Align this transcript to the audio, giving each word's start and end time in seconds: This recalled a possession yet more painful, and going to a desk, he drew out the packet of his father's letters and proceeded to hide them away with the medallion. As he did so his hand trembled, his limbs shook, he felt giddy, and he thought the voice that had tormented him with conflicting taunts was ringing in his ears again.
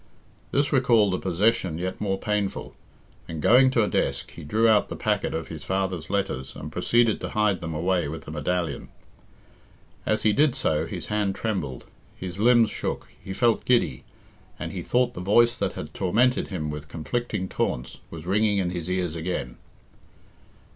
This 0.49 0.73
recalled 0.73 1.13
a 1.13 1.19
possession 1.19 1.77
yet 1.77 2.01
more 2.01 2.17
painful, 2.17 2.73
and 3.27 3.39
going 3.39 3.69
to 3.69 3.83
a 3.83 3.87
desk, 3.87 4.31
he 4.31 4.43
drew 4.43 4.67
out 4.67 4.89
the 4.89 4.95
packet 4.95 5.35
of 5.35 5.49
his 5.49 5.63
father's 5.63 6.09
letters 6.09 6.55
and 6.55 6.71
proceeded 6.71 7.21
to 7.21 7.29
hide 7.29 7.61
them 7.61 7.75
away 7.75 8.07
with 8.07 8.23
the 8.23 8.31
medallion. 8.31 8.89
As 10.03 10.23
he 10.23 10.33
did 10.33 10.55
so 10.55 10.87
his 10.87 11.05
hand 11.05 11.35
trembled, 11.35 11.85
his 12.15 12.39
limbs 12.39 12.71
shook, 12.71 13.09
he 13.23 13.31
felt 13.31 13.63
giddy, 13.63 14.03
and 14.57 14.71
he 14.71 14.81
thought 14.81 15.13
the 15.13 15.21
voice 15.21 15.55
that 15.55 15.73
had 15.73 15.93
tormented 15.93 16.47
him 16.47 16.71
with 16.71 16.87
conflicting 16.87 17.47
taunts 17.47 17.99
was 18.09 18.25
ringing 18.25 18.57
in 18.57 18.71
his 18.71 18.89
ears 18.89 19.13
again. 19.13 19.57